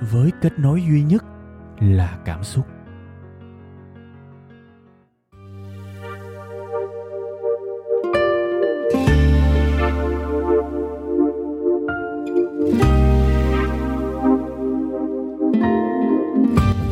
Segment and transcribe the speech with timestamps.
[0.00, 1.24] với kết nối duy nhất
[1.80, 2.66] là cảm xúc.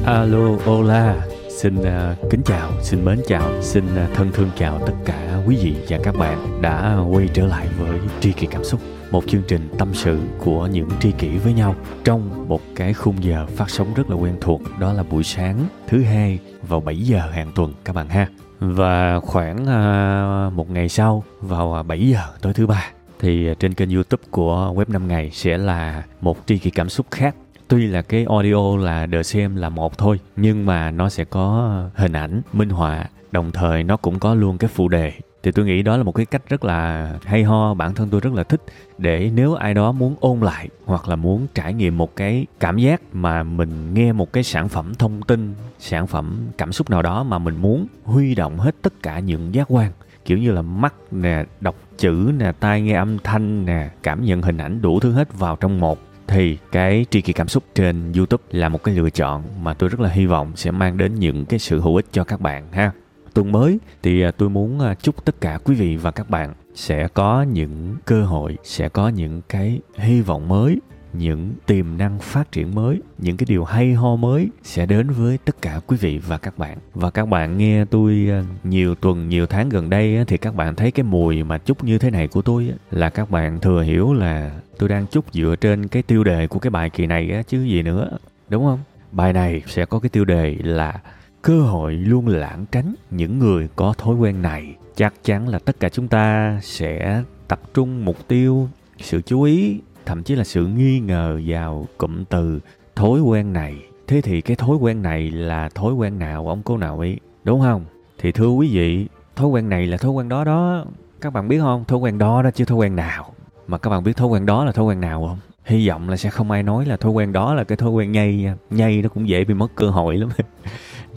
[0.07, 4.93] Alo, hola, xin uh, kính chào, xin mến chào, xin uh, thân thương chào tất
[5.05, 8.81] cả quý vị và các bạn đã quay trở lại với Tri Kỷ Cảm Xúc,
[9.11, 13.25] một chương trình tâm sự của những tri kỷ với nhau trong một cái khung
[13.25, 16.99] giờ phát sóng rất là quen thuộc, đó là buổi sáng thứ hai vào 7
[16.99, 18.29] giờ hàng tuần các bạn ha.
[18.61, 23.91] Và khoảng à, một ngày sau vào 7 giờ tối thứ ba thì trên kênh
[23.91, 27.35] YouTube của Web 5 ngày sẽ là một tri kỷ cảm xúc khác
[27.69, 31.73] tuy là cái audio là The xem là một thôi nhưng mà nó sẽ có
[31.95, 35.67] hình ảnh minh họa đồng thời nó cũng có luôn cái phụ đề thì tôi
[35.67, 37.75] nghĩ đó là một cái cách rất là hay ho.
[37.75, 38.63] Bản thân tôi rất là thích
[38.99, 42.79] để nếu ai đó muốn ôn lại hoặc là muốn trải nghiệm một cái cảm
[42.79, 47.03] giác mà mình nghe một cái sản phẩm thông tin, sản phẩm cảm xúc nào
[47.03, 49.93] đó mà mình muốn huy động hết tất cả những giác quan.
[50.25, 54.43] Kiểu như là mắt nè, đọc chữ nè, tai nghe âm thanh nè, cảm nhận
[54.43, 55.99] hình ảnh đủ thứ hết vào trong một.
[56.27, 59.89] Thì cái tri kỳ cảm xúc trên YouTube là một cái lựa chọn mà tôi
[59.89, 62.73] rất là hy vọng sẽ mang đến những cái sự hữu ích cho các bạn
[62.73, 62.93] ha.
[63.39, 66.55] Tuần mới thì à, tôi muốn à, chúc tất cả quý vị và các bạn
[66.75, 70.81] sẽ có những cơ hội, sẽ có những cái hy vọng mới
[71.13, 75.39] những tiềm năng phát triển mới những cái điều hay ho mới sẽ đến với
[75.45, 76.79] tất cả quý vị và các bạn.
[76.95, 80.75] Và các bạn nghe tôi à, nhiều tuần nhiều tháng gần đây thì các bạn
[80.75, 84.13] thấy cái mùi mà chúc như thế này của tôi là các bạn thừa hiểu
[84.13, 87.63] là tôi đang chúc dựa trên cái tiêu đề của cái bài kỳ này chứ
[87.63, 88.19] gì nữa.
[88.49, 88.79] Đúng không?
[89.13, 91.01] Bài này sẽ có cái tiêu đề là
[91.43, 95.81] cơ hội luôn lãng tránh những người có thói quen này chắc chắn là tất
[95.81, 98.69] cả chúng ta sẽ tập trung mục tiêu
[98.99, 102.61] sự chú ý thậm chí là sự nghi ngờ vào cụm từ
[102.97, 106.77] thói quen này thế thì cái thói quen này là thói quen nào ông cô
[106.77, 107.85] nào ấy đúng không
[108.19, 109.07] thì thưa quý vị
[109.37, 110.85] thói quen này là thói quen đó đó
[111.21, 113.33] các bạn biết không thói quen đó đó chứ thói quen nào
[113.67, 116.17] mà các bạn biết thói quen đó là thói quen nào không hy vọng là
[116.17, 119.03] sẽ không ai nói là thói quen đó là cái thói quen nhây nha nhây
[119.03, 120.29] nó cũng dễ bị mất cơ hội lắm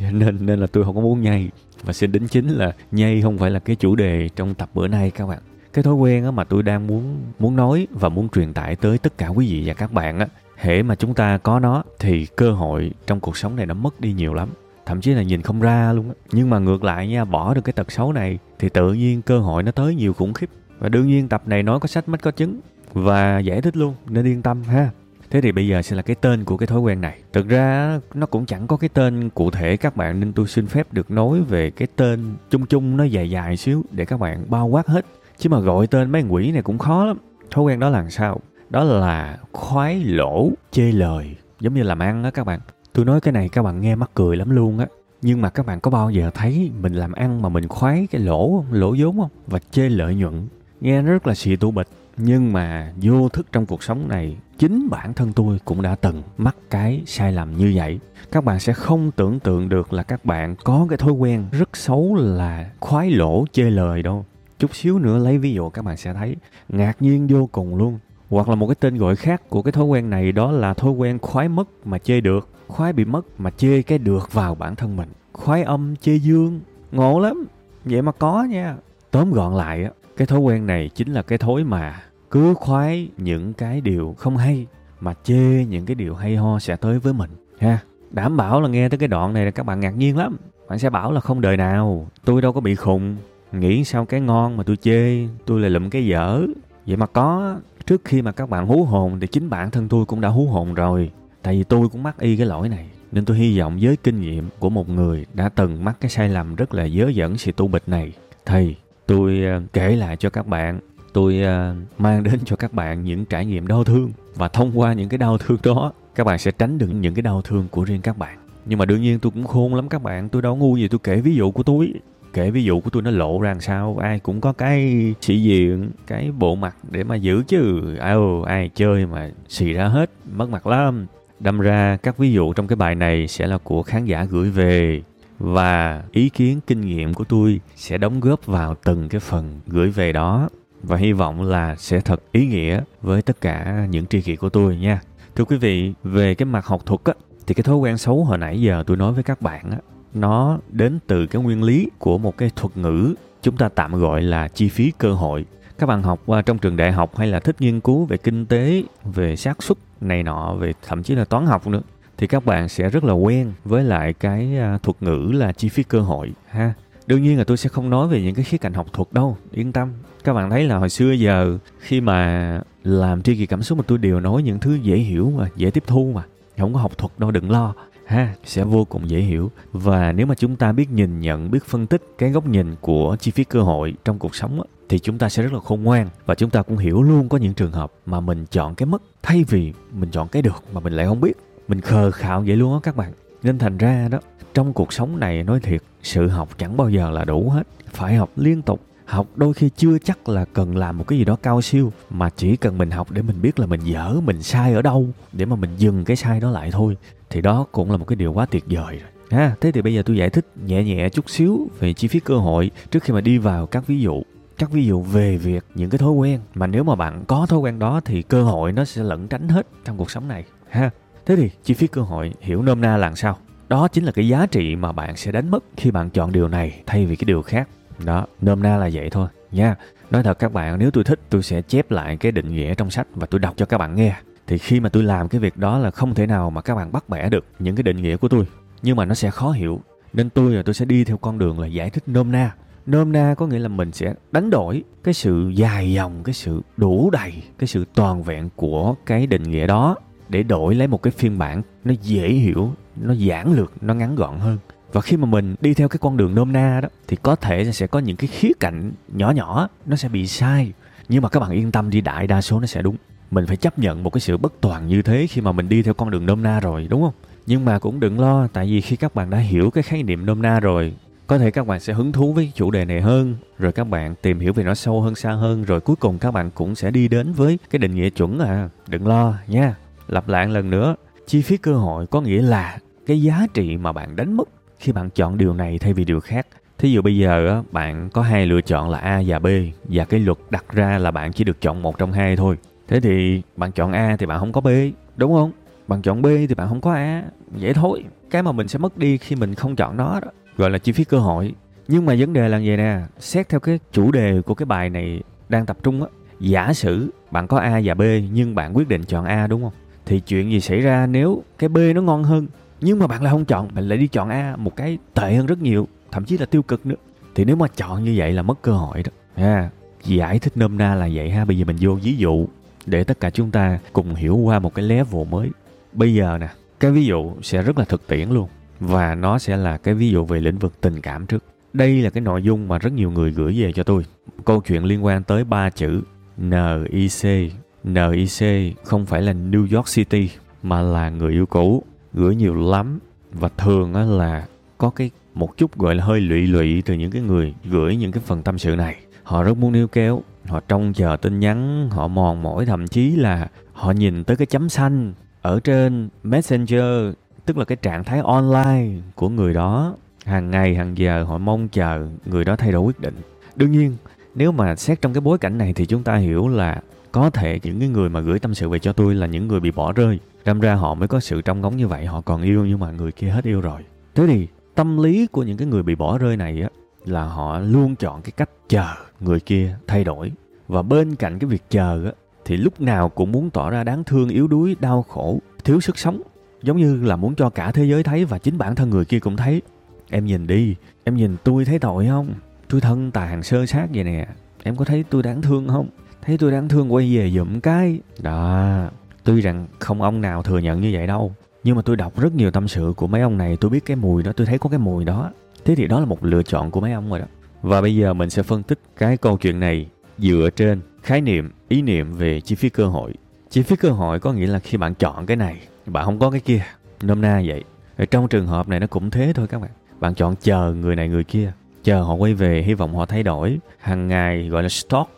[0.01, 1.49] Dạ, nên nên là tôi không có muốn nhây.
[1.83, 4.87] Và xin đính chính là nhây không phải là cái chủ đề trong tập bữa
[4.87, 5.39] nay các bạn.
[5.73, 8.97] Cái thói quen á mà tôi đang muốn muốn nói và muốn truyền tải tới
[8.97, 12.25] tất cả quý vị và các bạn á, hễ mà chúng ta có nó thì
[12.25, 14.49] cơ hội trong cuộc sống này nó mất đi nhiều lắm.
[14.85, 16.15] Thậm chí là nhìn không ra luôn á.
[16.31, 19.39] Nhưng mà ngược lại nha, bỏ được cái tật xấu này thì tự nhiên cơ
[19.39, 20.49] hội nó tới nhiều khủng khiếp.
[20.79, 22.59] Và đương nhiên tập này nói có sách mách có chứng.
[22.93, 24.89] Và giải thích luôn, nên yên tâm ha
[25.31, 27.19] thế thì bây giờ sẽ là cái tên của cái thói quen này.
[27.33, 30.67] Thực ra nó cũng chẳng có cái tên cụ thể các bạn, nên tôi xin
[30.67, 34.45] phép được nói về cái tên chung chung nó dài dài xíu để các bạn
[34.49, 35.05] bao quát hết.
[35.37, 37.17] Chứ mà gọi tên mấy quỷ này cũng khó lắm.
[37.51, 38.39] Thói quen đó là sao?
[38.69, 42.59] Đó là khoái lỗ chê lời, giống như làm ăn á các bạn.
[42.93, 44.85] Tôi nói cái này các bạn nghe mắc cười lắm luôn á.
[45.21, 48.21] Nhưng mà các bạn có bao giờ thấy mình làm ăn mà mình khoái cái
[48.21, 48.73] lỗ không?
[48.73, 49.29] Lỗ vốn không?
[49.47, 50.47] Và chê lợi nhuận?
[50.81, 51.87] Nghe rất là xì tu bịch
[52.17, 56.23] nhưng mà vô thức trong cuộc sống này, chính bản thân tôi cũng đã từng
[56.37, 57.99] mắc cái sai lầm như vậy.
[58.31, 61.77] Các bạn sẽ không tưởng tượng được là các bạn có cái thói quen rất
[61.77, 64.25] xấu là khoái lỗ, chê lời đâu.
[64.59, 66.35] Chút xíu nữa lấy ví dụ các bạn sẽ thấy,
[66.69, 67.99] ngạc nhiên vô cùng luôn.
[68.29, 70.91] Hoặc là một cái tên gọi khác của cái thói quen này đó là thói
[70.91, 72.49] quen khoái mất mà chê được.
[72.67, 75.09] Khoái bị mất mà chê cái được vào bản thân mình.
[75.33, 76.59] Khoái âm, chê dương,
[76.91, 77.45] ngộ lắm.
[77.85, 78.75] Vậy mà có nha.
[79.11, 83.09] Tóm gọn lại á cái thói quen này chính là cái thói mà cứ khoái
[83.17, 84.67] những cái điều không hay,
[84.99, 87.29] mà chê những cái điều hay ho sẽ tới với mình,
[87.59, 87.79] ha.
[88.11, 90.37] Đảm bảo là nghe tới cái đoạn này là các bạn ngạc nhiên lắm.
[90.69, 93.15] Bạn sẽ bảo là không đời nào, tôi đâu có bị khùng.
[93.51, 96.41] Nghĩ sao cái ngon mà tôi chê, tôi lại lụm cái dở.
[96.85, 100.05] Vậy mà có, trước khi mà các bạn hú hồn thì chính bản thân tôi
[100.05, 101.11] cũng đã hú hồn rồi.
[101.41, 104.21] Tại vì tôi cũng mắc y cái lỗi này, nên tôi hy vọng với kinh
[104.21, 107.51] nghiệm của một người đã từng mắc cái sai lầm rất là dớ dẫn sự
[107.51, 108.13] tu bịch này.
[108.45, 108.75] Thì
[109.07, 110.79] tôi ờ, kể lại cho các bạn.
[111.13, 114.93] Tôi ờ, mang đến cho các bạn những trải nghiệm đau thương và thông qua
[114.93, 117.83] những cái đau thương đó, các bạn sẽ tránh được những cái đau thương của
[117.83, 118.37] riêng các bạn.
[118.65, 120.29] Nhưng mà đương nhiên tôi cũng khôn lắm các bạn.
[120.29, 121.93] Tôi đâu ngu gì tôi kể ví dụ của tôi.
[122.33, 123.97] Kể ví dụ của tôi nó lộ ra làm sao?
[124.01, 127.81] Ai cũng có cái sĩ diện, cái bộ mặt để mà giữ chứ.
[127.95, 128.15] Ai
[128.45, 131.05] ai chơi mà xì ra hết, mất mặt lắm.
[131.39, 134.49] Đâm ra các ví dụ trong cái bài này sẽ là của khán giả gửi
[134.49, 135.01] về
[135.41, 139.89] và ý kiến kinh nghiệm của tôi sẽ đóng góp vào từng cái phần gửi
[139.89, 140.49] về đó
[140.83, 144.49] và hy vọng là sẽ thật ý nghĩa với tất cả những tri kỷ của
[144.49, 145.01] tôi nha.
[145.35, 147.13] Thưa quý vị, về cái mặt học thuật á,
[147.47, 149.77] thì cái thói quen xấu hồi nãy giờ tôi nói với các bạn á,
[150.13, 154.21] nó đến từ cái nguyên lý của một cái thuật ngữ chúng ta tạm gọi
[154.21, 155.45] là chi phí cơ hội.
[155.79, 158.45] Các bạn học qua trong trường đại học hay là thích nghiên cứu về kinh
[158.45, 161.81] tế, về xác suất này nọ, về thậm chí là toán học nữa
[162.21, 165.69] thì các bạn sẽ rất là quen với lại cái à, thuật ngữ là chi
[165.69, 166.73] phí cơ hội, ha.
[167.07, 169.37] Đương nhiên là tôi sẽ không nói về những cái khía cạnh học thuật đâu,
[169.51, 169.89] yên tâm.
[170.23, 173.83] Các bạn thấy là hồi xưa giờ khi mà làm tri kỳ cảm xúc mà
[173.87, 176.23] tôi đều nói những thứ dễ hiểu mà, dễ tiếp thu mà,
[176.57, 177.73] không có học thuật đâu, đừng lo,
[178.05, 179.51] ha, sẽ vô cùng dễ hiểu.
[179.71, 183.15] Và nếu mà chúng ta biết nhìn nhận, biết phân tích cái góc nhìn của
[183.19, 186.07] chi phí cơ hội trong cuộc sống thì chúng ta sẽ rất là khôn ngoan
[186.25, 189.01] và chúng ta cũng hiểu luôn có những trường hợp mà mình chọn cái mất
[189.23, 191.33] thay vì mình chọn cái được mà mình lại không biết
[191.67, 193.11] mình khờ khạo vậy luôn á các bạn.
[193.43, 194.19] Nên thành ra đó,
[194.53, 197.67] trong cuộc sống này nói thiệt, sự học chẳng bao giờ là đủ hết.
[197.91, 198.81] Phải học liên tục.
[199.05, 202.29] Học đôi khi chưa chắc là cần làm một cái gì đó cao siêu, mà
[202.29, 205.45] chỉ cần mình học để mình biết là mình dở, mình sai ở đâu, để
[205.45, 206.97] mà mình dừng cái sai đó lại thôi.
[207.29, 209.09] Thì đó cũng là một cái điều quá tuyệt vời rồi.
[209.31, 212.19] Ha, thế thì bây giờ tôi giải thích nhẹ nhẹ chút xíu về chi phí
[212.19, 214.21] cơ hội trước khi mà đi vào các ví dụ.
[214.57, 216.39] Các ví dụ về việc những cái thói quen.
[216.53, 219.47] Mà nếu mà bạn có thói quen đó thì cơ hội nó sẽ lẩn tránh
[219.49, 220.45] hết trong cuộc sống này.
[220.69, 220.89] Ha
[221.25, 223.37] thế thì chi phí cơ hội hiểu nôm na là sao?
[223.69, 226.47] Đó chính là cái giá trị mà bạn sẽ đánh mất khi bạn chọn điều
[226.47, 227.69] này thay vì cái điều khác.
[228.05, 229.75] Đó, nôm na là vậy thôi, nha.
[230.11, 232.89] Nói thật các bạn, nếu tôi thích, tôi sẽ chép lại cái định nghĩa trong
[232.89, 234.15] sách và tôi đọc cho các bạn nghe.
[234.47, 236.91] Thì khi mà tôi làm cái việc đó là không thể nào mà các bạn
[236.91, 238.45] bắt bẻ được những cái định nghĩa của tôi.
[238.81, 239.81] Nhưng mà nó sẽ khó hiểu,
[240.13, 242.55] nên tôi là tôi sẽ đi theo con đường là giải thích nôm na.
[242.85, 246.61] Nôm na có nghĩa là mình sẽ đánh đổi cái sự dài dòng, cái sự
[246.77, 249.95] đủ đầy, cái sự toàn vẹn của cái định nghĩa đó
[250.31, 254.15] để đổi lấy một cái phiên bản nó dễ hiểu, nó giản lược, nó ngắn
[254.15, 254.57] gọn hơn.
[254.93, 257.71] Và khi mà mình đi theo cái con đường nôm na đó, thì có thể
[257.71, 260.73] sẽ có những cái khía cạnh nhỏ nhỏ, nó sẽ bị sai.
[261.09, 262.95] Nhưng mà các bạn yên tâm đi, đại đa số nó sẽ đúng.
[263.31, 265.81] Mình phải chấp nhận một cái sự bất toàn như thế khi mà mình đi
[265.81, 267.13] theo con đường nôm na rồi, đúng không?
[267.45, 270.25] Nhưng mà cũng đừng lo, tại vì khi các bạn đã hiểu cái khái niệm
[270.25, 270.93] nôm na rồi,
[271.27, 274.15] có thể các bạn sẽ hứng thú với chủ đề này hơn, rồi các bạn
[274.21, 276.91] tìm hiểu về nó sâu hơn, xa hơn, rồi cuối cùng các bạn cũng sẽ
[276.91, 278.69] đi đến với cái định nghĩa chuẩn à.
[278.87, 279.75] Đừng lo nha
[280.11, 280.95] lặp lại lần nữa,
[281.27, 284.49] chi phí cơ hội có nghĩa là cái giá trị mà bạn đánh mất
[284.79, 286.47] khi bạn chọn điều này thay vì điều khác.
[286.77, 289.47] Thí dụ bây giờ bạn có hai lựa chọn là a và b,
[289.83, 292.57] và cái luật đặt ra là bạn chỉ được chọn một trong hai thôi.
[292.87, 294.67] Thế thì bạn chọn a thì bạn không có b,
[295.15, 295.51] đúng không?
[295.87, 298.03] Bạn chọn b thì bạn không có a, vậy thôi.
[298.29, 300.91] Cái mà mình sẽ mất đi khi mình không chọn nó đó, gọi là chi
[300.91, 301.53] phí cơ hội.
[301.87, 302.99] Nhưng mà vấn đề là vậy nè?
[303.19, 306.09] Xét theo cái chủ đề của cái bài này đang tập trung á,
[306.39, 309.73] giả sử bạn có a và b nhưng bạn quyết định chọn a, đúng không?
[310.05, 312.47] Thì chuyện gì xảy ra nếu cái B nó ngon hơn?
[312.81, 315.45] Nhưng mà bạn lại không chọn, bạn lại đi chọn A một cái tệ hơn
[315.45, 316.95] rất nhiều, thậm chí là tiêu cực nữa.
[317.35, 319.11] Thì nếu mà chọn như vậy là mất cơ hội đó.
[319.35, 319.69] Ha
[320.03, 321.45] giải thích nôm na là vậy ha.
[321.45, 322.47] Bây giờ mình vô ví dụ
[322.85, 325.49] để tất cả chúng ta cùng hiểu qua một cái level mới.
[325.93, 326.49] Bây giờ nè,
[326.79, 328.49] cái ví dụ sẽ rất là thực tiễn luôn.
[328.79, 331.43] Và nó sẽ là cái ví dụ về lĩnh vực tình cảm trước.
[331.73, 334.05] Đây là cái nội dung mà rất nhiều người gửi về cho tôi.
[334.45, 336.01] Câu chuyện liên quan tới ba chữ
[336.37, 337.51] NIC
[337.83, 340.29] NIC không phải là New York City,
[340.63, 341.83] mà là người yêu cũ,
[342.13, 342.99] gửi nhiều lắm.
[343.31, 344.45] Và thường á là
[344.77, 348.11] có cái, một chút gọi là hơi lụy lụy từ những cái người gửi những
[348.11, 348.95] cái phần tâm sự này.
[349.23, 353.11] Họ rất muốn níu kéo, họ trông chờ tin nhắn, họ mòn mỏi, thậm chí
[353.11, 357.13] là họ nhìn tới cái chấm xanh ở trên messenger,
[357.45, 359.95] tức là cái trạng thái online của người đó.
[360.25, 363.15] Hàng ngày, hàng giờ họ mong chờ người đó thay đổi quyết định.
[363.55, 363.95] Đương nhiên,
[364.35, 367.59] nếu mà xét trong cái bối cảnh này thì chúng ta hiểu là có thể
[367.63, 369.93] những cái người mà gửi tâm sự về cho tôi là những người bị bỏ
[369.93, 370.19] rơi.
[370.45, 372.91] Đâm ra họ mới có sự trong ngóng như vậy, họ còn yêu nhưng mà
[372.91, 373.81] người kia hết yêu rồi.
[374.15, 376.69] Thế thì, tâm lý của những cái người bị bỏ rơi này á,
[377.05, 378.87] là họ luôn chọn cái cách chờ
[379.19, 380.31] người kia thay đổi.
[380.67, 382.11] Và bên cạnh cái việc chờ á,
[382.45, 385.97] thì lúc nào cũng muốn tỏ ra đáng thương, yếu đuối, đau khổ, thiếu sức
[385.97, 386.21] sống.
[386.63, 389.19] Giống như là muốn cho cả thế giới thấy và chính bản thân người kia
[389.19, 389.61] cũng thấy.
[390.09, 392.33] Em nhìn đi, em nhìn tôi thấy tội không?
[392.69, 394.27] Tôi thân tàn sơ sát vậy nè,
[394.63, 395.89] em có thấy tôi đáng thương không?
[396.21, 397.99] Thấy tôi đáng thương quay về dụm cái.
[398.19, 398.89] Đó,
[399.23, 402.35] tuy rằng không ông nào thừa nhận như vậy đâu, nhưng mà tôi đọc rất
[402.35, 404.69] nhiều tâm sự của mấy ông này, tôi biết cái mùi đó, tôi thấy có
[404.69, 405.31] cái mùi đó.
[405.65, 407.25] Thế thì đó là một lựa chọn của mấy ông rồi đó.
[407.61, 409.87] Và bây giờ mình sẽ phân tích cái câu chuyện này
[410.17, 413.13] dựa trên khái niệm, ý niệm về chi phí cơ hội.
[413.49, 416.29] Chi phí cơ hội có nghĩa là khi bạn chọn cái này, bạn không có
[416.29, 416.63] cái kia.
[417.01, 417.63] Nôm na vậy.
[417.97, 419.71] Ở trong trường hợp này nó cũng thế thôi các bạn.
[419.99, 421.51] Bạn chọn chờ người này người kia,
[421.83, 423.59] chờ họ quay về, hy vọng họ thay đổi.
[423.79, 425.11] Hàng ngày gọi là stock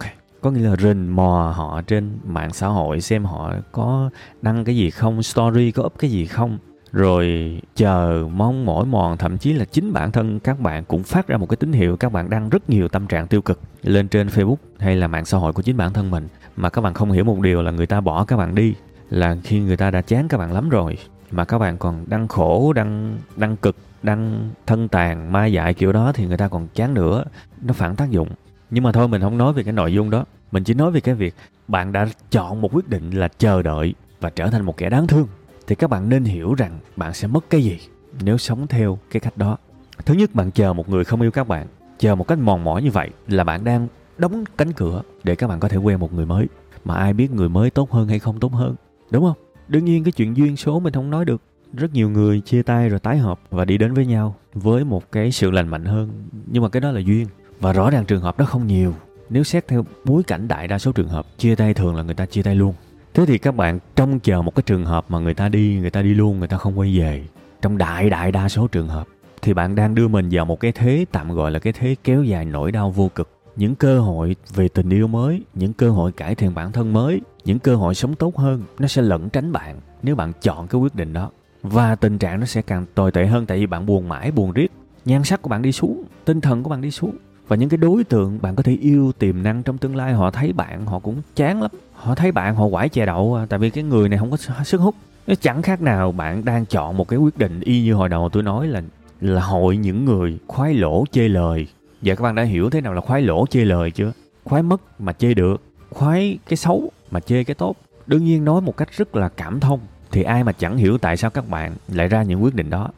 [0.43, 4.09] có nghĩa là rình mò họ trên mạng xã hội xem họ có
[4.41, 6.57] đăng cái gì không, story có up cái gì không.
[6.91, 11.27] Rồi chờ mong mỏi mòn, thậm chí là chính bản thân các bạn cũng phát
[11.27, 14.07] ra một cái tín hiệu các bạn đăng rất nhiều tâm trạng tiêu cực lên
[14.07, 16.27] trên facebook hay là mạng xã hội của chính bản thân mình.
[16.55, 18.73] Mà các bạn không hiểu một điều là người ta bỏ các bạn đi,
[19.09, 20.97] là khi người ta đã chán các bạn lắm rồi.
[21.31, 25.91] Mà các bạn còn đăng khổ, đăng đăng cực, đăng thân tàn, ma dại kiểu
[25.91, 27.23] đó thì người ta còn chán nữa.
[27.61, 28.29] Nó phản tác dụng
[28.73, 30.25] nhưng mà thôi, mình không nói về cái nội dung đó.
[30.51, 31.35] Mình chỉ nói về cái việc
[31.67, 35.07] bạn đã chọn một quyết định là chờ đợi và trở thành một kẻ đáng
[35.07, 35.27] thương.
[35.67, 37.79] Thì các bạn nên hiểu rằng bạn sẽ mất cái gì
[38.23, 39.57] nếu sống theo cái cách đó.
[40.05, 41.67] Thứ nhất, bạn chờ một người không yêu các bạn.
[41.99, 43.87] Chờ một cách mòn mỏi như vậy là bạn đang
[44.17, 46.47] đóng cánh cửa để các bạn có thể quen một người mới.
[46.85, 48.75] Mà ai biết người mới tốt hơn hay không tốt hơn,
[49.11, 49.37] đúng không?
[49.67, 51.41] Đương nhiên, cái chuyện duyên số mình không nói được.
[51.73, 55.11] Rất nhiều người chia tay rồi tái hợp và đi đến với nhau với một
[55.11, 56.09] cái sự lành mạnh hơn.
[56.47, 57.27] Nhưng mà cái đó là duyên
[57.63, 58.93] và rõ ràng trường hợp đó không nhiều.
[59.29, 62.13] Nếu xét theo bối cảnh đại đa số trường hợp, chia tay thường là người
[62.13, 62.73] ta chia tay luôn.
[63.13, 65.89] Thế thì các bạn trông chờ một cái trường hợp mà người ta đi, người
[65.89, 67.23] ta đi luôn, người ta không quay về,
[67.61, 69.07] trong đại đại đa số trường hợp,
[69.41, 72.23] thì bạn đang đưa mình vào một cái thế tạm gọi là cái thế kéo
[72.23, 73.29] dài nỗi đau vô cực.
[73.55, 77.21] Những cơ hội về tình yêu mới, những cơ hội cải thiện bản thân mới,
[77.45, 80.81] những cơ hội sống tốt hơn, nó sẽ lẩn tránh bạn nếu bạn chọn cái
[80.81, 81.31] quyết định đó.
[81.61, 84.51] Và tình trạng nó sẽ càng tồi tệ hơn tại vì bạn buồn mãi, buồn
[84.51, 84.71] riết.
[85.05, 87.77] Nhan sắc của bạn đi xuống, tinh thần của bạn đi xuống và những cái
[87.77, 90.99] đối tượng bạn có thể yêu tiềm năng trong tương lai, họ thấy bạn, họ
[90.99, 91.71] cũng chán lắm.
[91.93, 93.45] Họ thấy bạn, họ quải chè đậu à.
[93.49, 94.95] tại vì cái người này không có sức hút.
[95.27, 98.29] Nó chẳng khác nào bạn đang chọn một cái quyết định y như hồi đầu
[98.29, 98.81] tôi nói là
[99.21, 101.67] là hội những người khoái lỗ chê lời.
[102.01, 104.11] Giờ các bạn đã hiểu thế nào là khoái lỗ chê lời chưa?
[104.43, 105.61] Khoái mất mà chê được.
[105.89, 107.75] Khoái cái xấu mà chê cái tốt.
[108.07, 109.79] Đương nhiên nói một cách rất là cảm thông
[110.11, 112.89] thì ai mà chẳng hiểu tại sao các bạn lại ra những quyết định đó.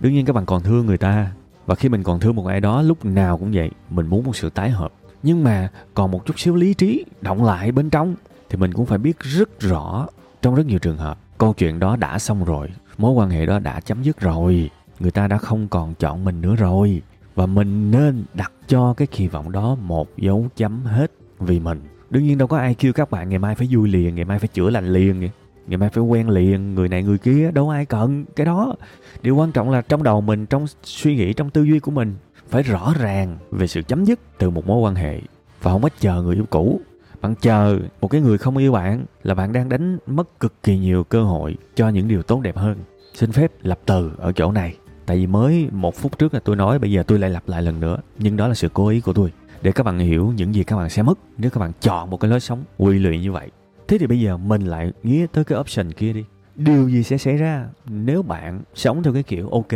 [0.00, 1.30] Đương nhiên các bạn còn thương người ta
[1.70, 4.36] và khi mình còn thương một ai đó, lúc nào cũng vậy, mình muốn một
[4.36, 4.92] sự tái hợp.
[5.22, 8.14] Nhưng mà còn một chút xíu lý trí động lại bên trong,
[8.48, 10.06] thì mình cũng phải biết rất rõ
[10.42, 13.58] trong rất nhiều trường hợp, câu chuyện đó đã xong rồi, mối quan hệ đó
[13.58, 17.02] đã chấm dứt rồi, người ta đã không còn chọn mình nữa rồi.
[17.34, 21.80] Và mình nên đặt cho cái kỳ vọng đó một dấu chấm hết vì mình.
[22.10, 24.38] Đương nhiên đâu có ai kêu các bạn ngày mai phải vui liền, ngày mai
[24.38, 25.28] phải chữa lành liền
[25.66, 28.24] ngày mai phải quen liền, người này người kia, đâu ai cần.
[28.36, 28.74] Cái đó,
[29.22, 32.14] điều quan trọng là trong đầu mình, trong suy nghĩ, trong tư duy của mình,
[32.48, 35.20] phải rõ ràng về sự chấm dứt từ một mối quan hệ.
[35.62, 36.80] Và không có chờ người yêu cũ.
[37.20, 40.78] Bạn chờ một cái người không yêu bạn là bạn đang đánh mất cực kỳ
[40.78, 42.76] nhiều cơ hội cho những điều tốt đẹp hơn.
[43.14, 44.76] Xin phép lập từ ở chỗ này.
[45.06, 47.62] Tại vì mới một phút trước là tôi nói, bây giờ tôi lại lặp lại
[47.62, 47.96] lần nữa.
[48.18, 49.32] Nhưng đó là sự cố ý của tôi.
[49.62, 52.20] Để các bạn hiểu những gì các bạn sẽ mất nếu các bạn chọn một
[52.20, 53.50] cái lối sống quy lụy như vậy
[53.90, 56.24] thế thì bây giờ mình lại nghĩ tới cái option kia đi.
[56.56, 59.72] Điều gì sẽ xảy ra nếu bạn sống theo cái kiểu ok?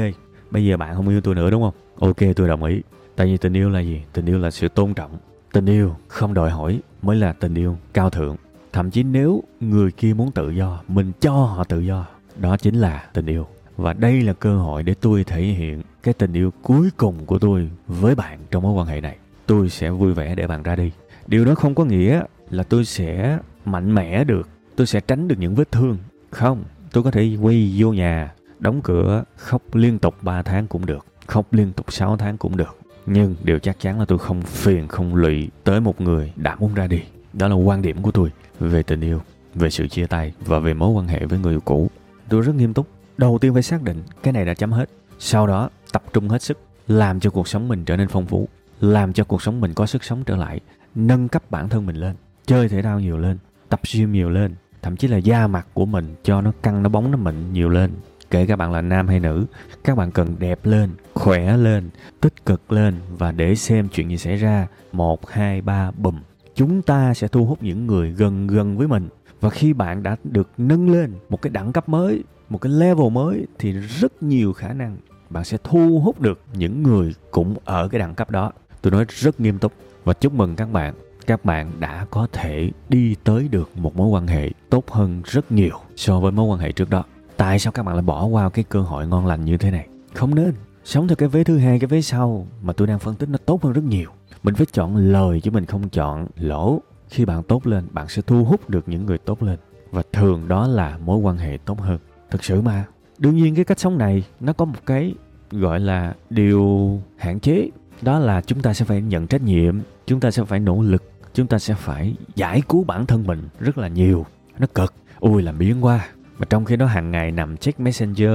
[0.50, 1.75] Bây giờ bạn không yêu tôi nữa, đúng không?
[2.11, 2.83] Ok, tôi đồng ý.
[3.16, 4.02] Tại vì tình yêu là gì?
[4.12, 5.18] Tình yêu là sự tôn trọng.
[5.52, 8.37] Tình yêu không đòi hỏi mới là tình yêu cao thượng.
[8.73, 12.06] Thậm chí nếu người kia muốn tự do, mình cho họ tự do,
[12.37, 13.47] đó chính là tình yêu.
[13.76, 17.38] Và đây là cơ hội để tôi thể hiện cái tình yêu cuối cùng của
[17.38, 19.16] tôi với bạn trong mối quan hệ này.
[19.47, 20.90] Tôi sẽ vui vẻ để bạn ra đi.
[21.26, 25.37] Điều đó không có nghĩa là tôi sẽ mạnh mẽ được, tôi sẽ tránh được
[25.38, 25.99] những vết thương.
[26.30, 30.87] Không, tôi có thể quay vô nhà, đóng cửa, khóc liên tục 3 tháng cũng
[30.87, 32.76] được, khóc liên tục 6 tháng cũng được.
[33.06, 36.75] Nhưng điều chắc chắn là tôi không phiền, không lụy tới một người đã muốn
[36.75, 37.02] ra đi.
[37.33, 38.30] Đó là quan điểm của tôi
[38.61, 39.21] về tình yêu,
[39.54, 41.90] về sự chia tay và về mối quan hệ với người yêu cũ.
[42.28, 42.88] Tôi rất nghiêm túc.
[43.16, 44.90] Đầu tiên phải xác định cái này đã chấm hết.
[45.18, 48.49] Sau đó, tập trung hết sức, làm cho cuộc sống mình trở nên phong phú,
[48.80, 50.61] làm cho cuộc sống mình có sức sống trở lại,
[50.94, 52.14] nâng cấp bản thân mình lên,
[52.47, 53.38] chơi thể thao nhiều lên
[53.74, 56.88] tập gym nhiều lên, thậm chí là da mặt của mình cho nó căng, nó
[56.88, 57.90] bóng nó mịn nhiều lên.
[58.30, 59.46] Kể các bạn là nam hay nữ,
[59.84, 61.90] các bạn cần đẹp lên, khỏe lên,
[62.20, 64.66] tích cực lên và để xem chuyện gì xảy ra.
[64.92, 66.20] Một, hai, ba, bùm.
[66.54, 69.08] Chúng ta sẽ thu hút những người gần gần với mình.
[69.40, 73.10] Và khi bạn đã được nâng lên một cái đẳng cấp mới, một cái level
[73.12, 74.96] mới, thì rất nhiều khả năng
[75.30, 78.52] bạn sẽ thu hút được những người cũng ở cái đẳng cấp đó.
[78.82, 79.72] Tôi nói rất nghiêm túc
[80.04, 80.94] và chúc mừng các bạn
[81.26, 85.52] các bạn đã có thể đi tới được một mối quan hệ tốt hơn rất
[85.52, 87.04] nhiều so với mối quan hệ trước đó.
[87.36, 89.88] Tại sao các bạn lại bỏ qua cái cơ hội ngon lành như thế này?
[90.14, 90.54] Không nên.
[90.84, 93.38] Sống theo cái vế thứ hai, cái vế sau mà tôi đang phân tích nó
[93.38, 94.10] tốt hơn rất nhiều.
[94.42, 96.80] Mình phải chọn lời chứ mình không chọn lỗ.
[97.08, 99.58] Khi bạn tốt lên, bạn sẽ thu hút được những người tốt lên.
[99.90, 101.98] Và thường đó là mối quan hệ tốt hơn.
[102.30, 102.84] Thực sự mà.
[103.18, 105.14] Đương nhiên cái cách sống này, nó có một cái
[105.50, 107.70] gọi là điều hạn chế.
[108.02, 111.02] Đó là chúng ta sẽ phải nhận trách nhiệm, chúng ta sẽ phải nỗ lực
[111.34, 114.26] chúng ta sẽ phải giải cứu bản thân mình rất là nhiều.
[114.58, 114.94] Nó cực.
[115.20, 116.08] Ui làm biến quá.
[116.38, 118.30] Mà trong khi đó hàng ngày nằm check messenger,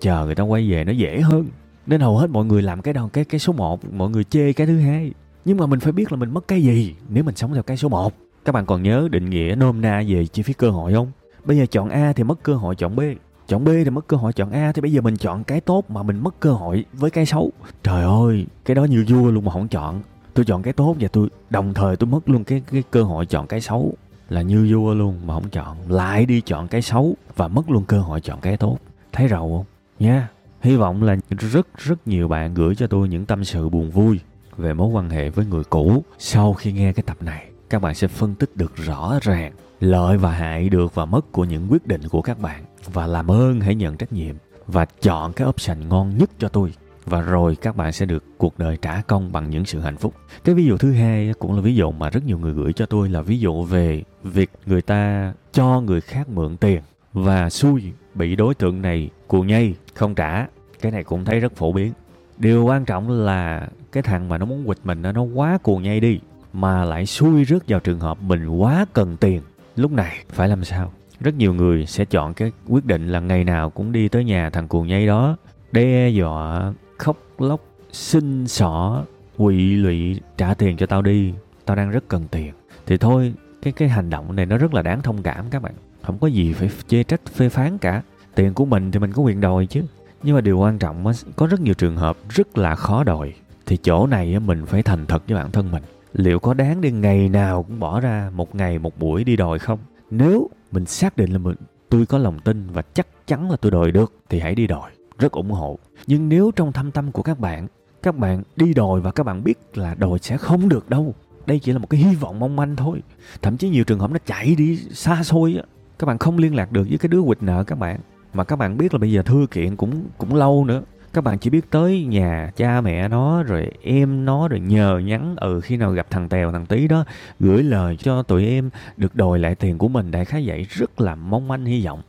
[0.00, 1.46] chờ người ta quay về nó dễ hơn.
[1.86, 4.52] Nên hầu hết mọi người làm cái đầu cái cái số 1 mọi người chê
[4.52, 5.12] cái thứ hai.
[5.44, 7.76] Nhưng mà mình phải biết là mình mất cái gì nếu mình sống theo cái
[7.76, 8.14] số 1
[8.44, 11.10] các bạn còn nhớ định nghĩa nôm na về chi phí cơ hội không?
[11.44, 13.00] Bây giờ chọn A thì mất cơ hội chọn B.
[13.48, 15.90] Chọn B thì mất cơ hội chọn A, thì bây giờ mình chọn cái tốt
[15.90, 17.52] mà mình mất cơ hội với cái xấu.
[17.82, 20.02] Trời ơi, cái đó như vua luôn mà không chọn
[20.38, 23.26] tôi chọn cái tốt và tôi đồng thời tôi mất luôn cái cái cơ hội
[23.26, 23.94] chọn cái xấu.
[24.28, 27.84] Là như vua luôn mà không chọn, lại đi chọn cái xấu và mất luôn
[27.84, 28.78] cơ hội chọn cái tốt.
[29.12, 29.64] Thấy rầu không?
[29.98, 30.12] Nha.
[30.12, 30.30] Yeah.
[30.60, 34.20] hy vọng là rất rất nhiều bạn gửi cho tôi những tâm sự buồn vui
[34.56, 37.46] về mối quan hệ với người cũ sau khi nghe cái tập này.
[37.70, 41.44] Các bạn sẽ phân tích được rõ ràng lợi và hại được và mất của
[41.44, 42.64] những quyết định của các bạn.
[42.92, 46.72] Và làm ơn hãy nhận trách nhiệm và chọn cái option ngon nhất cho tôi
[47.08, 50.14] và rồi các bạn sẽ được cuộc đời trả công bằng những sự hạnh phúc.
[50.44, 52.86] Cái ví dụ thứ hai cũng là ví dụ mà rất nhiều người gửi cho
[52.86, 56.80] tôi là ví dụ về việc người ta cho người khác mượn tiền
[57.12, 57.82] và xui
[58.14, 60.46] bị đối tượng này cuồng nhây, không trả.
[60.80, 61.92] Cái này cũng thấy rất phổ biến.
[62.38, 66.00] Điều quan trọng là cái thằng mà nó muốn quỵt mình nó quá cuồng nhây
[66.00, 66.20] đi,
[66.52, 69.42] mà lại xui rớt vào trường hợp mình quá cần tiền.
[69.76, 70.92] Lúc này, phải làm sao?
[71.20, 74.50] Rất nhiều người sẽ chọn cái quyết định là ngày nào cũng đi tới nhà
[74.50, 75.36] thằng cuồng nhây đó
[75.72, 77.60] đe dọa khóc lóc,
[77.92, 79.04] xin xỏ,
[79.36, 81.32] quỵ lụy, trả tiền cho tao đi.
[81.64, 82.52] Tao đang rất cần tiền.
[82.86, 85.72] Thì thôi, cái cái hành động này nó rất là đáng thông cảm các bạn.
[86.02, 88.02] Không có gì phải chê trách, phê phán cả.
[88.34, 89.82] Tiền của mình thì mình có quyền đòi chứ.
[90.22, 93.34] Nhưng mà điều quan trọng có rất nhiều trường hợp rất là khó đòi.
[93.66, 95.82] Thì chỗ này mình phải thành thật với bản thân mình.
[96.12, 99.58] Liệu có đáng đi ngày nào cũng bỏ ra một ngày, một buổi đi đòi
[99.58, 99.78] không?
[100.10, 101.56] Nếu mình xác định là mình,
[101.88, 104.90] tôi có lòng tin và chắc chắn là tôi đòi được, thì hãy đi đòi
[105.18, 105.78] rất ủng hộ.
[106.06, 107.66] Nhưng nếu trong thâm tâm của các bạn
[108.02, 111.14] các bạn đi đòi và các bạn biết là đòi sẽ không được đâu.
[111.46, 113.02] Đây chỉ là một cái hy vọng mong manh thôi.
[113.42, 115.62] Thậm chí nhiều trường hợp nó chạy đi xa xôi á,
[115.98, 118.00] các bạn không liên lạc được với cái đứa quỵt nợ các bạn.
[118.34, 120.82] Mà các bạn biết là bây giờ thư kiện cũng cũng lâu nữa.
[121.12, 125.36] Các bạn chỉ biết tới nhà cha mẹ nó, rồi em nó, rồi nhờ nhắn
[125.36, 127.04] ừ khi nào gặp thằng tèo, thằng tí đó,
[127.40, 130.10] gửi lời cho tụi em được đòi lại tiền của mình.
[130.10, 130.66] Đại khái vậy.
[130.70, 132.02] Rất là mong manh, hy vọng.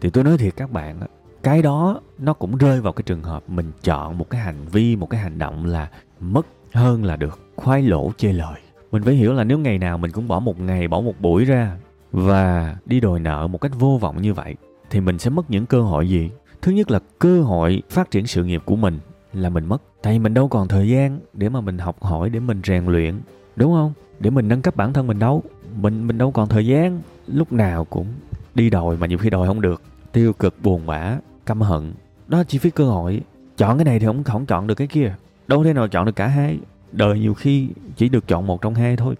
[0.00, 1.00] Thì tôi nói thiệt các bạn
[1.42, 4.96] cái đó nó cũng rơi vào cái trường hợp mình chọn một cái hành vi,
[4.96, 8.60] một cái hành động là mất hơn là được, khoái lỗ chê lời.
[8.92, 11.44] Mình phải hiểu là nếu ngày nào mình cũng bỏ một ngày, bỏ một buổi
[11.44, 11.76] ra
[12.12, 14.54] và đi đòi nợ một cách vô vọng như vậy,
[14.90, 16.30] thì mình sẽ mất những cơ hội gì?
[16.62, 18.98] Thứ nhất là cơ hội phát triển sự nghiệp của mình
[19.32, 19.82] là mình mất.
[20.02, 22.86] Tại vì mình đâu còn thời gian để mà mình học hỏi, để mình rèn
[22.86, 23.20] luyện,
[23.56, 23.92] đúng không?
[24.20, 25.42] Để mình nâng cấp bản thân mình đâu.
[25.80, 28.06] Mình mình đâu còn thời gian, lúc nào cũng
[28.54, 29.82] đi đòi mà nhiều khi đòi không được.
[30.12, 31.92] Tiêu cực, buồn bã căm hận.
[32.28, 33.20] Đó chỉ phí cơ hội.
[33.56, 35.14] Chọn cái này thì không không chọn được cái kia.
[35.48, 36.58] Đâu thể nào chọn được cả hai.
[36.92, 39.14] Đời nhiều khi chỉ được chọn một trong hai thôi.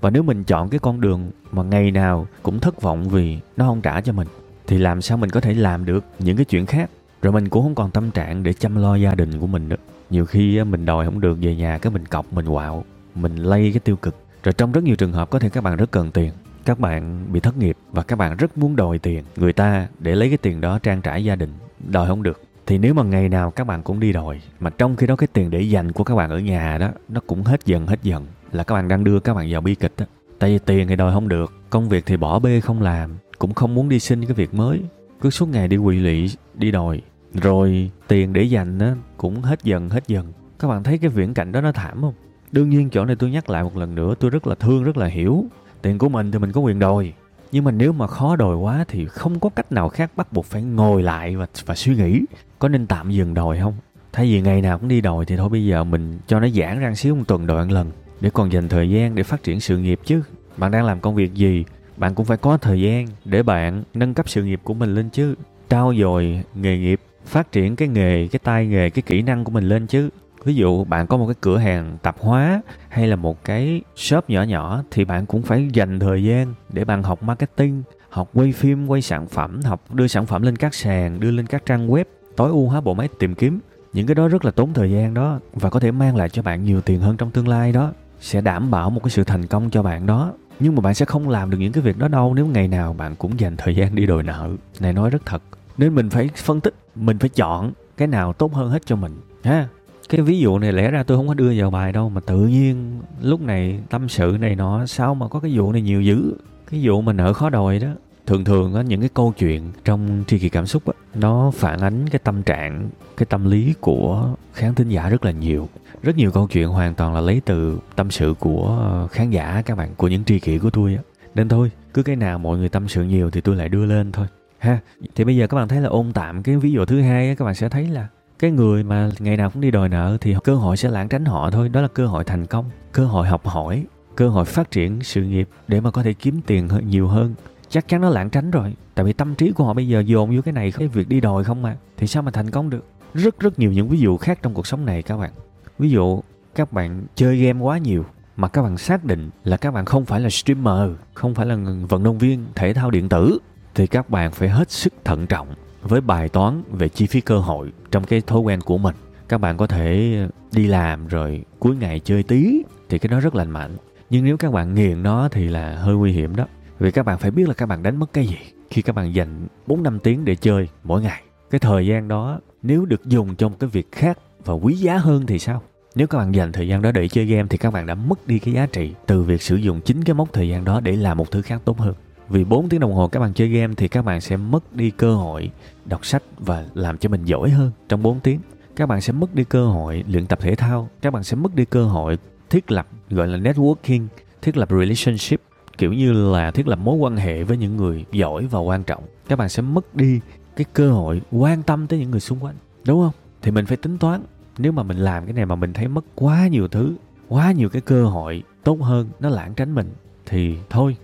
[0.00, 3.66] Và nếu mình chọn cái con đường mà ngày nào cũng thất vọng vì nó
[3.66, 4.28] không trả cho mình,
[4.66, 6.90] thì làm sao mình có thể làm được những cái chuyện khác?
[7.22, 9.76] Rồi mình cũng không còn tâm trạng để chăm lo gia đình của mình nữa.
[10.10, 13.72] Nhiều khi mình đòi không được về nhà, cái mình cọc, mình quạo, mình lây
[13.72, 14.14] cái tiêu cực.
[14.42, 16.32] Rồi trong rất nhiều trường hợp có thể các bạn rất cần tiền,
[16.64, 19.24] các bạn bị thất nghiệp và các bạn rất muốn đòi tiền.
[19.36, 21.50] Người ta để lấy cái tiền đó trang trải gia đình
[21.90, 22.40] đòi không được.
[22.66, 25.26] Thì nếu mà ngày nào các bạn cũng đi đòi, mà trong khi đó cái
[25.32, 28.26] tiền để dành của các bạn ở nhà đó, nó cũng hết dần hết dần,
[28.52, 30.06] là các bạn đang đưa các bạn vào bi kịch đó
[30.38, 33.54] tại vì tiền thì đòi không được, công việc thì bỏ bê không làm, cũng
[33.54, 34.80] không muốn đi xin cái việc mới.
[35.20, 37.02] Cứ suốt ngày đi quỵ lụy đi đòi.
[37.34, 40.32] Rồi tiền để dành á, cũng hết dần hết dần.
[40.58, 42.14] Các bạn thấy cái viễn cảnh đó nó thảm không?
[42.52, 44.96] Đương nhiên chỗ này tôi nhắc lại một lần nữa, tôi rất là thương, rất
[44.96, 45.44] là hiểu.
[45.82, 47.12] Tiền của mình thì mình có quyền đòi
[47.52, 50.44] nhưng mà nếu mà khó đòi quá thì không có cách nào khác bắt buộc
[50.44, 52.20] phải ngồi lại và, và suy nghĩ
[52.58, 53.74] có nên tạm dừng đòi không?
[54.12, 56.80] Thay vì ngày nào cũng đi đòi thì thôi bây giờ mình cho nó giãn
[56.80, 59.60] ra xíu một tuần đòi một lần để còn dành thời gian để phát triển
[59.60, 60.22] sự nghiệp chứ.
[60.56, 61.64] Bạn đang làm công việc gì
[61.96, 65.10] bạn cũng phải có thời gian để bạn nâng cấp sự nghiệp của mình lên
[65.10, 65.34] chứ.
[65.68, 69.50] Trao dồi nghề nghiệp phát triển cái nghề cái tay nghề cái kỹ năng của
[69.50, 70.08] mình lên chứ
[70.48, 74.30] ví dụ bạn có một cái cửa hàng tạp hóa hay là một cái shop
[74.30, 78.52] nhỏ nhỏ thì bạn cũng phải dành thời gian để bạn học marketing, học quay
[78.52, 81.88] phim, quay sản phẩm, học đưa sản phẩm lên các sàn, đưa lên các trang
[81.88, 82.04] web,
[82.36, 83.60] tối ưu hóa bộ máy tìm kiếm.
[83.92, 86.42] Những cái đó rất là tốn thời gian đó và có thể mang lại cho
[86.42, 89.46] bạn nhiều tiền hơn trong tương lai đó, sẽ đảm bảo một cái sự thành
[89.46, 90.32] công cho bạn đó.
[90.60, 92.92] Nhưng mà bạn sẽ không làm được những cái việc đó đâu nếu ngày nào
[92.92, 94.50] bạn cũng dành thời gian đi đòi nợ.
[94.80, 95.42] Này nói rất thật,
[95.78, 99.20] nên mình phải phân tích, mình phải chọn cái nào tốt hơn hết cho mình,
[99.44, 99.68] ha?
[100.08, 102.38] Cái ví dụ này lẽ ra tôi không có đưa vào bài đâu, mà tự
[102.38, 106.34] nhiên lúc này tâm sự này nọ, sao mà có cái vụ này nhiều dữ?
[106.70, 107.88] Cái vụ mà nợ khó đòi đó.
[108.26, 111.80] Thường thường á, những cái câu chuyện trong tri kỳ cảm xúc á, nó phản
[111.80, 115.68] ánh cái tâm trạng, cái tâm lý của khán thính giả rất là nhiều.
[116.02, 119.76] Rất nhiều câu chuyện hoàn toàn là lấy từ tâm sự của khán giả các
[119.76, 121.02] bạn, của những tri kỷ của tôi á.
[121.34, 124.12] Nên thôi, cứ cái nào mọi người tâm sự nhiều thì tôi lại đưa lên
[124.12, 124.26] thôi.
[124.58, 124.78] Ha,
[125.14, 127.34] thì bây giờ các bạn thấy là ôn tạm cái ví dụ thứ hai á,
[127.34, 128.06] các bạn sẽ thấy là
[128.38, 131.24] cái người mà ngày nào cũng đi đòi nợ thì cơ hội sẽ lãng tránh
[131.24, 133.84] họ thôi, đó là cơ hội thành công, cơ hội học hỏi,
[134.16, 137.34] cơ hội phát triển sự nghiệp để mà có thể kiếm tiền hơn nhiều hơn.
[137.68, 140.36] Chắc chắn nó lãng tránh rồi, tại vì tâm trí của họ bây giờ dồn
[140.36, 142.84] vô cái này, cái việc đi đòi không mà, thì sao mà thành công được?
[143.14, 145.30] Rất rất nhiều những ví dụ khác trong cuộc sống này các bạn.
[145.78, 146.20] Ví dụ,
[146.54, 148.04] các bạn chơi game quá nhiều,
[148.36, 151.56] mà các bạn xác định là các bạn không phải là streamer, không phải là
[151.88, 153.38] vận động viên, thể thao điện tử,
[153.74, 155.48] thì các bạn phải hết sức thận trọng
[155.82, 158.94] với bài toán về chi phí cơ hội trong cái thói quen của mình
[159.28, 160.16] các bạn có thể
[160.52, 163.76] đi làm rồi cuối ngày chơi tí thì cái đó rất lành mạnh
[164.10, 166.46] nhưng nếu các bạn nghiền nó thì là hơi nguy hiểm đó
[166.78, 168.38] vì các bạn phải biết là các bạn đánh mất cái gì
[168.70, 171.22] khi các bạn dành 4 năm tiếng để chơi mỗi ngày.
[171.50, 174.98] Cái thời gian đó, nếu được dùng cho một cái việc khác và quý giá
[174.98, 175.62] hơn thì sao?
[175.94, 178.26] Nếu các bạn dành thời gian đó để chơi game thì các bạn đã mất
[178.26, 180.96] đi cái giá trị từ việc sử dụng chính cái mốc thời gian đó để
[180.96, 181.94] làm một thứ khác tốt hơn.
[182.28, 184.90] Vì 4 tiếng đồng hồ các bạn chơi game thì các bạn sẽ mất đi
[184.90, 185.50] cơ hội
[185.84, 188.40] đọc sách và làm cho mình giỏi hơn trong 4 tiếng.
[188.76, 191.54] Các bạn sẽ mất đi cơ hội luyện tập thể thao, các bạn sẽ mất
[191.54, 192.18] đi cơ hội
[192.50, 194.06] thiết lập gọi là networking,
[194.42, 195.40] thiết lập relationship
[195.78, 199.04] kiểu như là thiết lập mối quan hệ với những người giỏi và quan trọng.
[199.28, 200.20] Các bạn sẽ mất đi
[200.56, 203.12] cái cơ hội quan tâm tới những người xung quanh đúng không?
[203.42, 204.20] Thì mình phải tính toán
[204.58, 206.94] nếu mà mình làm cái này mà mình thấy mất quá nhiều thứ
[207.28, 209.90] quá nhiều cái cơ hội tốt hơn nó lãng tránh mình
[210.26, 210.96] thì thôi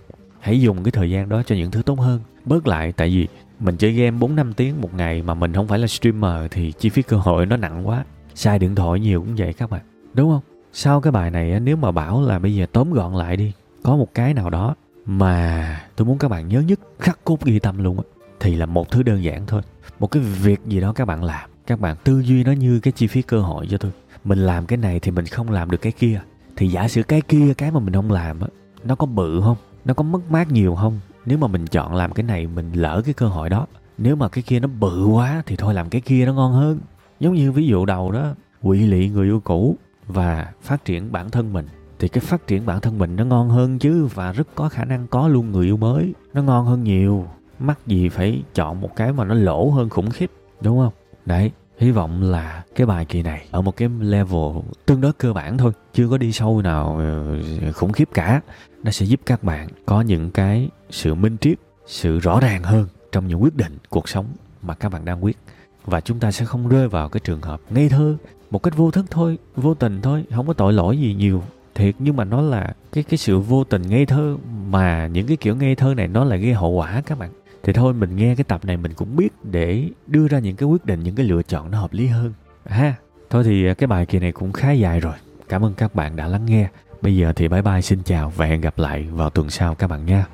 [0.45, 2.21] hãy dùng cái thời gian đó cho những thứ tốt hơn.
[2.45, 3.27] Bớt lại, tại vì
[3.59, 6.71] mình chơi game 4 năm tiếng một ngày mà mình không phải là streamer thì
[6.71, 8.05] chi phí cơ hội nó nặng quá.
[8.35, 9.81] Xài điện thoại nhiều cũng vậy các bạn,
[10.13, 10.41] đúng không?
[10.73, 13.51] Sau cái bài này nếu mà bảo là bây giờ tóm gọn lại đi,
[13.83, 17.59] có một cái nào đó mà tôi muốn các bạn nhớ nhất, khắc cốt ghi
[17.59, 18.03] tâm luôn á,
[18.39, 19.61] thì là một thứ đơn giản thôi.
[19.99, 22.91] Một cái việc gì đó các bạn làm, các bạn tư duy nó như cái
[22.91, 23.91] chi phí cơ hội cho tôi.
[24.23, 26.21] Mình làm cái này thì mình không làm được cái kia.
[26.55, 28.47] Thì giả sử cái kia, cái mà mình không làm á,
[28.83, 29.57] nó có bự không?
[29.85, 30.99] Nó có mất mát nhiều không?
[31.25, 33.67] Nếu mà mình chọn làm cái này, mình lỡ cái cơ hội đó.
[33.97, 36.79] Nếu mà cái kia nó bự quá thì thôi làm cái kia nó ngon hơn.
[37.19, 39.75] Giống như ví dụ đầu đó quỵ lị người yêu cũ
[40.07, 41.67] và phát triển bản thân mình,
[41.99, 44.85] thì cái phát triển bản thân mình nó ngon hơn chứ và rất có khả
[44.85, 46.13] năng có luôn người yêu mới.
[46.33, 47.27] Nó ngon hơn nhiều.
[47.59, 50.93] Mắc gì phải chọn một cái mà nó lỗ hơn khủng khiếp, đúng không?
[51.25, 55.33] Đấy hy vọng là cái bài kỳ này ở một cái level tương đối cơ
[55.33, 58.41] bản thôi, chưa có đi sâu nào ờ, khủng khiếp cả.
[58.83, 61.57] Nó sẽ giúp các bạn có những cái sự minh triết,
[61.87, 64.25] sự rõ ràng hơn trong những quyết định cuộc sống
[64.61, 65.37] mà các bạn đang quyết.
[65.85, 68.17] Và chúng ta sẽ không rơi vào cái trường hợp ngây thơ,
[68.51, 71.43] một cách vô thức thôi, vô tình thôi, không có tội lỗi gì nhiều
[71.75, 71.95] thiệt.
[71.99, 74.37] Nhưng mà nó là cái cái sự vô tình ngây thơ
[74.69, 77.29] mà những cái kiểu ngây thơ này nó là gây hậu quả các bạn
[77.65, 80.67] thì thôi, mình nghe cái tập này mình cũng biết để đưa ra những cái
[80.67, 82.33] quyết định, những cái lựa chọn nó hợp lý hơn.
[82.65, 82.95] Ha,
[83.29, 85.13] thôi thì cái bài kỳ này cũng khá dài rồi.
[85.49, 86.69] Cảm ơn các bạn đã lắng nghe.
[87.01, 89.87] Bây giờ thì bye bye, xin chào và hẹn gặp lại vào tuần sau các
[89.87, 90.25] bạn nha.